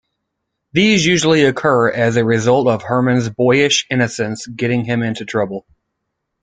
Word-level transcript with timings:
These 0.71 1.05
usually 1.05 1.43
occur 1.45 1.91
as 1.91 2.15
a 2.15 2.25
result 2.25 2.67
of 2.67 2.81
Herman's 2.81 3.29
boyish 3.29 3.85
innocence 3.87 4.47
getting 4.47 4.83
him 4.83 5.03
into 5.03 5.25
trouble. 5.25 5.67